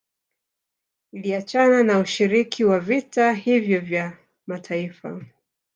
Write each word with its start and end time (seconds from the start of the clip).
Iliachana 1.13 1.83
na 1.83 1.99
ushiriki 1.99 2.63
wa 2.65 2.79
vita 2.79 3.33
hivyo 3.33 3.79
vya 3.79 4.17
mataifa 4.47 5.21